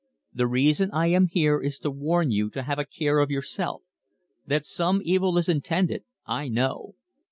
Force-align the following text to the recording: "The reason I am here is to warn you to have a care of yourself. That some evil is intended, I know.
"The 0.33 0.47
reason 0.47 0.89
I 0.93 1.09
am 1.09 1.27
here 1.27 1.61
is 1.61 1.77
to 1.77 1.91
warn 1.91 2.31
you 2.31 2.49
to 2.57 2.63
have 2.63 2.79
a 2.79 2.85
care 2.85 3.19
of 3.19 3.29
yourself. 3.29 3.83
That 4.47 4.65
some 4.65 4.99
evil 5.03 5.37
is 5.37 5.47
intended, 5.47 6.05
I 6.25 6.47
know. 6.49 6.95